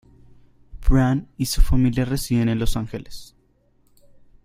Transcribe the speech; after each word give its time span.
Brandt 0.89 1.29
y 1.37 1.45
su 1.45 1.61
familia 1.61 2.05
residen 2.05 2.49
en 2.49 2.57
Los 2.57 2.75
Ángeles. 2.75 3.35